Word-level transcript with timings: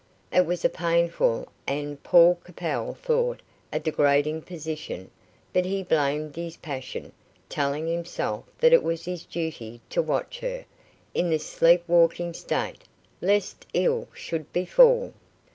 It 0.33 0.47
was 0.47 0.65
a 0.65 0.69
painful, 0.69 1.47
and, 1.67 2.01
Paul 2.01 2.39
Capel 2.43 2.95
thought, 2.95 3.39
a 3.71 3.79
degrading 3.79 4.41
position; 4.41 5.11
but 5.53 5.63
he 5.63 5.83
blamed 5.83 6.35
his 6.35 6.57
passion, 6.57 7.11
telling 7.49 7.85
himself 7.85 8.45
that 8.57 8.73
it 8.73 8.81
was 8.81 9.05
his 9.05 9.25
duty 9.25 9.79
to 9.91 10.01
watch 10.01 10.39
her, 10.39 10.65
in 11.13 11.29
this 11.29 11.45
sleep 11.45 11.83
walking 11.87 12.33
state, 12.33 12.81
lest 13.21 13.67
ill 13.75 14.07
should 14.11 14.51
befall. 14.51 15.13